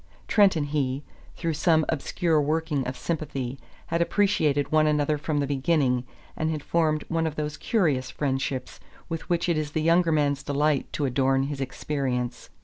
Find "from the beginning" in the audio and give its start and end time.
5.19-6.05